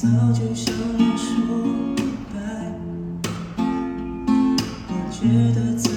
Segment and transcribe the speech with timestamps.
[0.00, 1.74] 早就想要说
[2.32, 2.72] 拜。
[4.86, 5.26] 我觉
[5.58, 5.87] 得。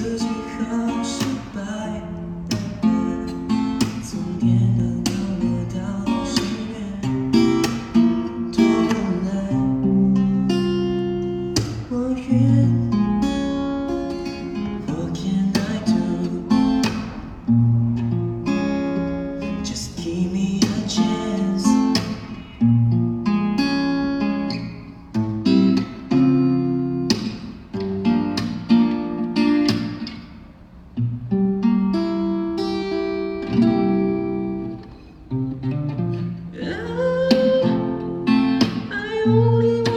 [39.24, 39.91] you.